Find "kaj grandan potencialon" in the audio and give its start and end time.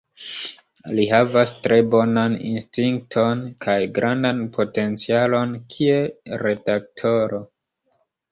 3.65-5.53